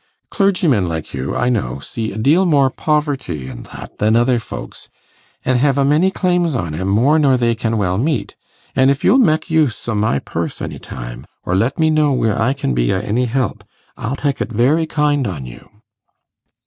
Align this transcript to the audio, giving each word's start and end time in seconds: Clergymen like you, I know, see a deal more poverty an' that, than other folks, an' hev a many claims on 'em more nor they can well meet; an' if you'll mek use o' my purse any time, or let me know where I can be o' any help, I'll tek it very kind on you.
Clergymen 0.31 0.87
like 0.87 1.13
you, 1.13 1.35
I 1.35 1.49
know, 1.49 1.77
see 1.77 2.11
a 2.11 2.17
deal 2.17 2.43
more 2.47 2.71
poverty 2.71 3.47
an' 3.47 3.61
that, 3.71 3.99
than 3.99 4.15
other 4.15 4.39
folks, 4.39 4.89
an' 5.45 5.57
hev 5.57 5.77
a 5.77 5.85
many 5.85 6.09
claims 6.09 6.55
on 6.55 6.73
'em 6.73 6.87
more 6.87 7.19
nor 7.19 7.37
they 7.37 7.53
can 7.53 7.77
well 7.77 7.99
meet; 7.99 8.35
an' 8.75 8.89
if 8.89 9.03
you'll 9.03 9.19
mek 9.19 9.51
use 9.51 9.87
o' 9.87 9.93
my 9.93 10.17
purse 10.17 10.59
any 10.59 10.79
time, 10.79 11.27
or 11.43 11.55
let 11.55 11.77
me 11.77 11.91
know 11.91 12.13
where 12.13 12.41
I 12.41 12.53
can 12.53 12.73
be 12.73 12.91
o' 12.91 12.97
any 12.99 13.25
help, 13.25 13.63
I'll 13.95 14.15
tek 14.15 14.41
it 14.41 14.51
very 14.51 14.87
kind 14.87 15.27
on 15.27 15.45
you. 15.45 15.69